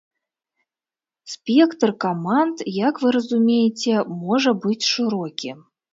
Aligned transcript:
Спектр 1.33 1.93
каманд, 2.05 2.57
як 2.87 2.95
вы 3.03 3.13
разумееце, 3.19 3.93
можа 4.23 4.55
быць 4.65 4.85
шырокі. 4.95 5.51